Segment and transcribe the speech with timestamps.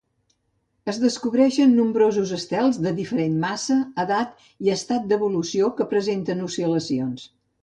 [0.93, 4.33] Es descobreixen nombrosos estels de diferent massa, edat
[4.69, 7.29] i estat d'evolució que presenten oscil·lacions.